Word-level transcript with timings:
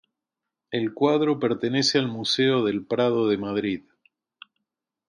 El 0.71 0.95
cuadro 0.95 1.37
pertenece 1.39 1.99
al 1.99 2.07
Museo 2.07 2.63
del 2.63 2.83
Prado 2.83 3.29
de 3.29 3.37
Madrid. 3.37 3.81